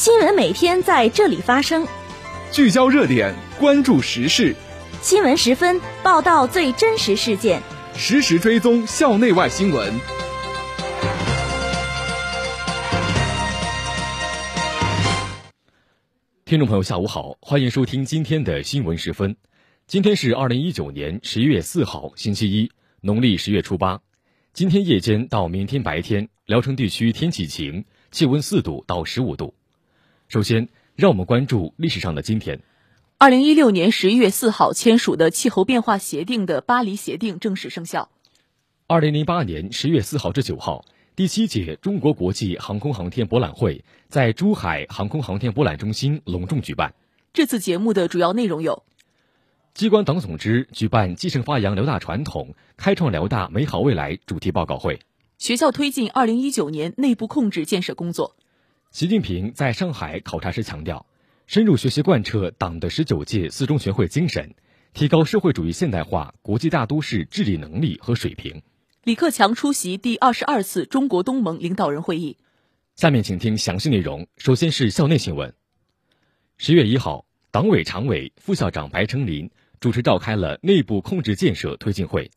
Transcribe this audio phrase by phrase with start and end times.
[0.00, 1.86] 新闻每天在这里发生，
[2.50, 4.56] 聚焦热点，关注时事。
[5.02, 7.60] 新闻十分报道最真实事件，
[7.94, 9.92] 实时追踪校内外新闻。
[16.46, 19.36] 听众朋友，下午好，欢迎收听今天的新闻十分。
[19.86, 22.70] 今天是二零一九年十一月四号，星期一，
[23.02, 24.00] 农历十月初八。
[24.54, 29.54] 今天夜间到明天白天，聊城地区天气晴，气温四度到十五度。
[30.30, 32.60] 首先，让我们关注历史上的今天。
[33.18, 38.08] 二零一六年十一月四号签署的气候变化协定的巴黎协定正式生效。
[38.86, 40.84] 二零零八年十月四号至九号，
[41.16, 46.94] 第七届中国国际航空航天博览会在珠海航空航天博览中心隆重举办。
[47.32, 48.84] 这次节目的主要内容有：
[49.74, 55.00] 机关党总支举办“继承发扬辽大传统，开创辽大美好未来”主题报告会；
[55.38, 58.36] 学校推进二零一九年内部控制建设工作。
[58.90, 61.06] 习近平在上海考察时强调，
[61.46, 64.56] 深入学习贯彻党的十九届四中全会精神，
[64.92, 68.62] 提高社会主义现代化国际大都市治理能力和水平。
[69.04, 72.36] 李克强出席第二十二次中国东盟领导人会议。
[72.96, 74.26] 下面请听详细内容。
[74.38, 75.54] 首先是校内新闻。
[76.58, 82.32] 十月一号，党委常委、副校长白成林主持召开了内部控制建设推进会，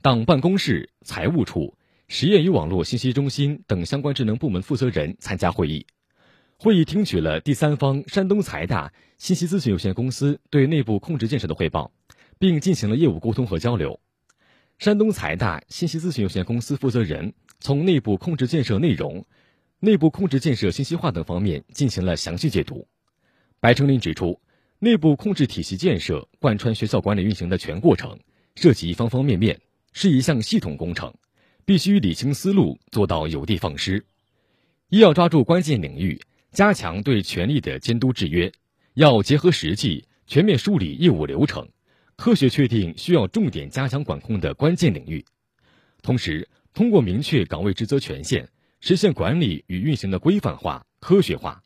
[0.00, 1.76] 党办公室、财务处。
[2.12, 5.86] 实验与网络信息中心等相关职能部门负责人参加会议。
[6.56, 11.92] 会议听取了第三方山东财大信息咨询有限公司对内部控制建设的汇报，
[12.36, 14.00] 并进行了业务沟通和交流。
[14.80, 19.24] 山东财大信息咨询有限公司负责人从内部控制建设内容、
[19.78, 22.88] 内部控制建设信息化等方面进行了详细解读。
[23.60, 24.40] 白成林指出，
[24.80, 28.18] 内部控制体系建设贯穿学校管理运行的全过程，
[28.56, 29.60] 涉及方方面面，
[29.92, 31.14] 是一项系统工程。
[31.70, 34.04] 必须理清思路，做到有的放矢。
[34.88, 38.50] 一要抓住关键领域，加强对权力的监督制约；
[38.94, 41.68] 要结合实际，全面梳理业务流程，
[42.16, 45.24] 科学确定需要重点加强管控的关键领域。
[46.02, 48.48] 同时，通过明确岗位职责权限，
[48.80, 51.62] 实现管理与运行的规范化、科学化。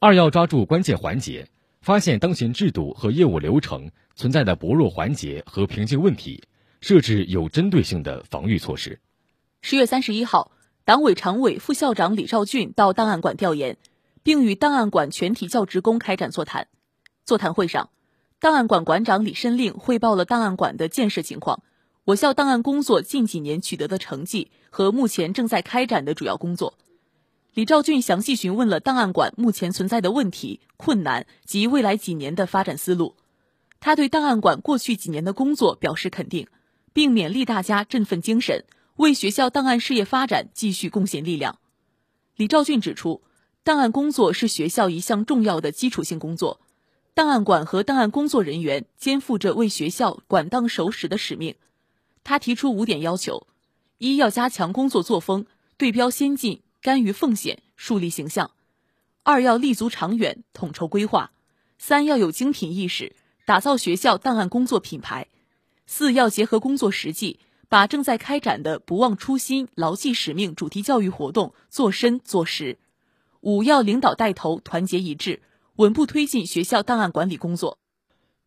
[0.00, 1.46] 二要抓住关键环节，
[1.80, 6.42] 发现当前制度和业务流程存在的薄弱环节和瓶颈问题。
[6.88, 9.00] 设置有针对性的防御措施。
[9.60, 10.52] 十月三十一号，
[10.84, 13.76] 党委常委、副校长李兆俊到档案馆调研，
[14.22, 16.68] 并与档案馆全体教职工开展座谈。
[17.24, 17.90] 座谈会上，
[18.38, 21.64] 档案馆馆长李申令汇报了档案馆的建设情况、
[22.04, 26.78] 我校档案工作近几年取得的成绩和目前正在开展的主要工作。
[27.54, 33.16] 李兆俊详细询问了档案馆目前存在的问题、困难及未来几年的发展思路。
[33.80, 36.46] 他对档案馆过去几年的工作表示肯定。
[36.96, 38.64] 并勉励大家振奋精神，
[38.96, 41.58] 为学校档案事业发展继续贡献力量。
[42.36, 43.20] 李兆俊指出，
[43.62, 46.58] 档案工作是学校一项重要的基础性工作，
[47.12, 51.56] 档案馆和档案工作人员肩负着为学校管档守史的使命。
[52.24, 53.46] 他提出五点要求：
[53.98, 55.44] 一要加强工作作风，
[55.76, 58.52] 对标先进，甘于奉献，树立形象；
[59.22, 61.28] 二要立足长远，统筹规划；
[61.76, 63.14] 三要有精品意识，
[63.44, 65.26] 打造学校档案工作品牌。
[65.86, 67.38] 四要结合工作实际，
[67.68, 72.78] 把正在开展的“不忘初心、牢记使命”主题教育活动做深做实。
[73.40, 75.42] 五要领导带头，团结一致，
[75.76, 77.78] 稳步推进学校档案管理工作。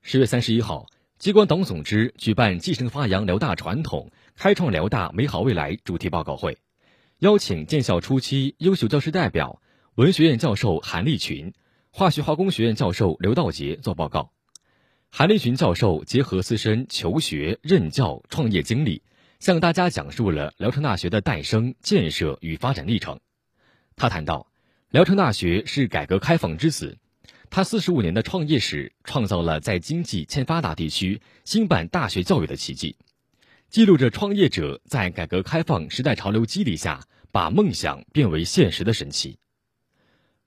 [0.02, 6.58] 十月三十一号，机关党总支举办“继承发扬辽大传统，开创辽大美好未来”主题报告会，
[7.20, 9.62] 邀请建校初期优秀教师代表、
[9.96, 11.54] 文学院教授韩立群、
[11.92, 14.34] 化学化工学院教授刘道杰做报告。
[15.12, 19.02] 韩立群教授结合自身求学、任教、创业经历，
[19.40, 23.20] 向大家讲述了聊城大学的诞生、建设与发展历程。
[23.96, 24.48] 他谈到，
[24.92, 26.98] 聊城大学是改革开放之子，
[27.50, 32.96] 他四十五年的创业史创造了在经济欠发达地区兴办大学教育的奇迹，
[33.68, 39.38] 记录着创业者在改革开放时代潮流激励下把梦想变为现实的神奇。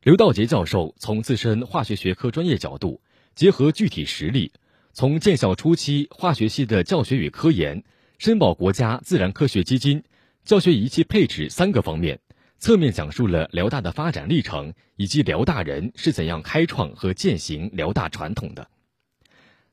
[0.03, 3.03] 刘道杰教授从自身化学学科专业角度。
[3.34, 4.52] 结合具体实例，
[4.93, 7.82] 从建校初期化学系的教学与科研、
[8.19, 10.02] 申报国家自然科学基金、
[10.44, 12.20] 教学仪器配置三个方面，
[12.58, 18.69] 侧面讲述了辽大的发展历程以及辽大人是怎样开创和践行辽大传统的。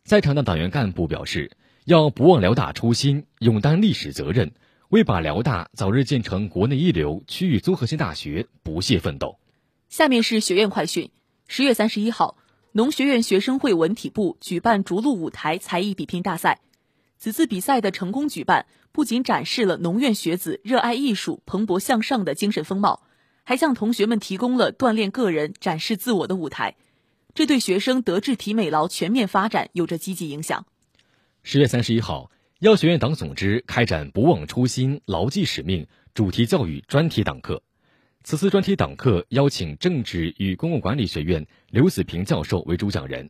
[0.04, 1.52] 在场的党员干部表示，
[1.86, 4.54] 要不忘辽大初心，勇担历史责任，
[4.90, 9.38] 为把辽大早日建成国内一流区域综合性大学不懈奋斗。
[9.90, 11.12] 下面是学院快讯，
[11.48, 12.38] 十月三十一号。
[12.72, 16.62] 农学院学生会文体部举办逐鹿舞台才艺比拼大赛，
[17.18, 23.02] 此次比赛的成功举办，不仅展示了农院学子热爱艺术、蓬勃向上的精神风貌，
[23.44, 26.76] 还向同学们提供了锻炼个人、展示自我的舞台，
[27.34, 30.68] 这对学生德智体美劳全面发展有着积极影响。
[31.42, 32.30] 十月三十一号，
[32.60, 37.64] 药学院党总支开展“不忘初心、牢记使命”主题教育专题党课。
[38.22, 43.30] 此次专题党课邀请政治与公共管理学院刘子平教授为主讲人，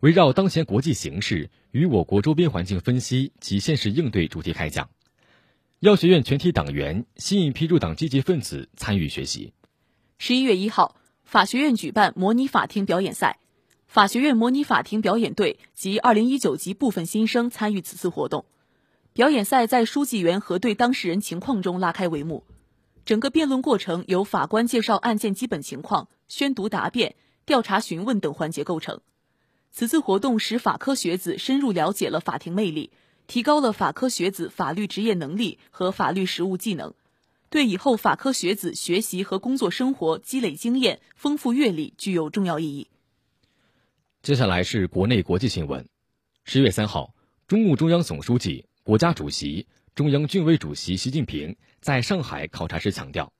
[0.00, 4.88] 围绕当前国际形势与我国周边环境分析及现实应对主题开讲。
[5.80, 9.52] 药学院全体党员、新一批入党积极分子参与学习。
[10.18, 13.38] 十一月一号，法学院举办模拟法庭表演赛，
[13.86, 18.46] 法学院模拟法庭表演队及二零一九级部分新生参与此次活动。
[19.12, 22.44] 表演赛在书记员核对当事人情况中拉开帷幕。
[23.04, 29.00] 整个辩论过程由法官介绍案件基本情况、宣读答辩、调查询问等环节构成。
[29.72, 32.92] 此次活动使法科学子深入了解了法庭魅力，
[33.26, 36.94] 提高了法科学子法律职业能力和法律实务技能，
[37.50, 42.88] 对以后法科学子学习和工作生活积累经验、丰富阅历具有重要意义。
[44.22, 45.88] 接下来是国内国际新闻。
[46.44, 47.14] 十月三号，
[47.48, 49.66] 中共中央总书记、国家主席。
[49.94, 53.30] 中央军委主席习近平在上海考察时强调，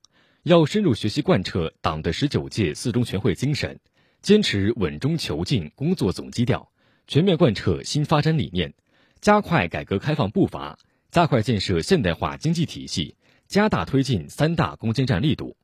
[0.43, 3.81] 要深入学习贯彻党的十九届四中全会精神，
[4.21, 6.71] 坚持稳中求进工作总基调，
[7.07, 8.75] 全面贯彻新发展理念，
[9.23, 10.79] 加快改革开放步伐，
[11.11, 13.17] 加快建设现代化经济体系，
[13.49, 15.57] 加大推进三大攻坚战力度，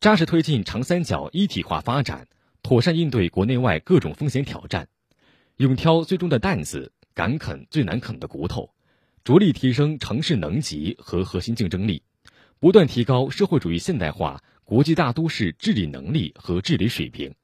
[0.00, 2.26] 扎实推进长三角一体化发展，
[2.60, 4.88] 妥善应对国内外各种风险挑战，
[5.58, 8.73] 勇挑最重的担子，敢啃最难啃的骨头。
[9.24, 12.02] 着力提升城市能级和核心竞争力，
[12.60, 17.34] 不断提高社会主义现代化国际大都市治理能力和治理水平。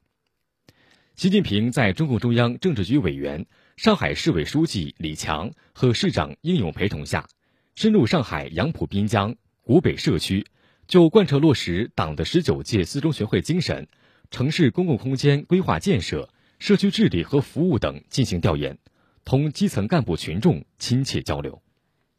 [1.15, 3.47] 习近平在中共中央政治局委员、
[3.77, 7.27] 上海市委书记李强和市长应勇陪同下，
[7.73, 10.45] 深入上海杨浦滨江、古北社区，
[10.87, 13.87] 就贯彻落实党的十九届四中全会精神、
[14.29, 16.29] 城市公共空间规划建设、
[16.59, 18.77] 社区治理和服务等进行调研，
[19.25, 21.59] 同基层干部群众亲切交流。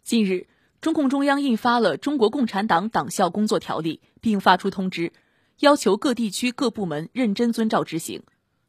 [0.04, 0.48] 近日，
[0.80, 5.12] 中共中央印发了《中国共产党党校工作条例》，并发出通知，
[5.60, 8.20] 要求各地区各部门认真遵照执行。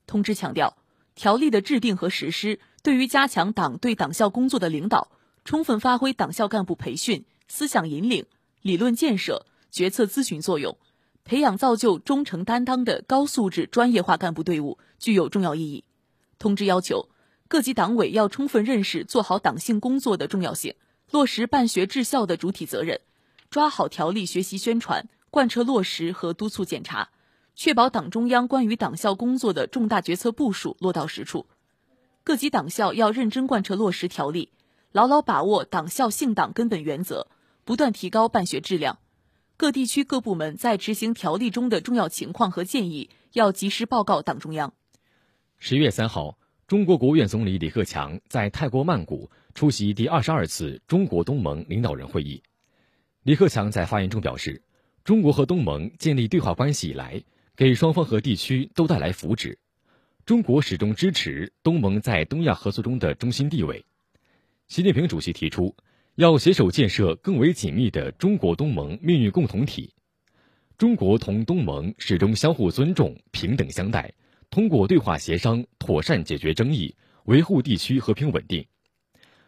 [0.06, 0.77] 通知强调，
[1.15, 5.12] 条例的制定和实施对于加强党对党校工作的领导，
[5.44, 8.24] 充分发挥党校干部培训、思想引领、
[8.62, 10.77] 理论建设、决策咨询作用，
[11.25, 15.83] 培养造就忠诚担当的高素质专业化干部队伍，具有重要意义。
[16.38, 17.09] 通知要求，
[17.47, 20.75] 各级党委要充分认识做好党性工作的重要性。
[21.13, 23.00] 落实办学治校的主体责任，
[23.51, 27.10] 抓好条例学习宣传，贯彻落实和督促检查，
[27.54, 31.45] 确保党中央关于党校工作的重大决策部署落到实处。
[32.24, 34.50] 各级党校要认真贯彻落实条例，
[34.92, 37.27] 牢牢把握党校信党根本原则，
[37.63, 38.98] 不断提高办学质量。
[39.56, 44.74] 各地区各部门在执行条例中的重要情况和建议，要及时报告党中央。
[45.59, 46.39] 十月三号。
[46.73, 52.41] 中国国务院总理李克强在泰国曼谷出席第二十二次中国东盟领导人会议。
[53.21, 54.59] 李克强在发言中表示，
[55.03, 57.21] 中国和东盟建立对话关系以来，
[57.55, 59.55] 给双方和地区都带来福祉。
[60.25, 63.85] 中国始终支持东盟在东亚合作中的中心地位。
[64.67, 65.75] 习近平主席提出，
[66.15, 69.94] 要携手建设更为紧密的中国东盟命运共同体。
[70.80, 74.11] 中国同东盟始终相互尊重、平等相待。
[74.54, 76.95] 通过对话协商，妥善解决争议，
[77.26, 78.64] 维护地区和平稳定。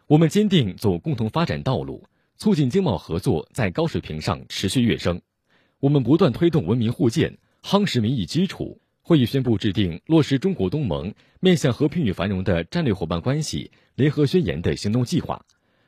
[0.08, 2.02] 我们坚定走共同发展道路，
[2.38, 5.22] 促进经贸合作在高水平上持续跃升。
[5.78, 8.80] 我们不断推动文明互鉴，夯实民意基础。
[9.00, 15.40] 会议宣布制定落实中国东盟面向和平与繁荣的战略伙伴关系联合宣言的行动计划，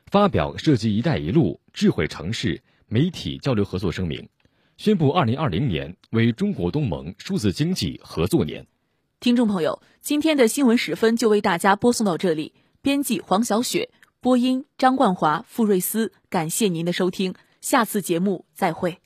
[0.05, 4.25] 发表涉及“一带一路”智慧城市媒体交流合作声明，
[4.77, 8.65] 宣布2020年为中国东盟数字经济合作年。
[9.21, 12.53] 听众朋友，今天的新闻时分就为大家播送到这里。
[12.81, 13.89] 编辑黄小雪，
[14.21, 18.99] 播音张冠华、傅瑞思，感谢您的收听，下次节目再会。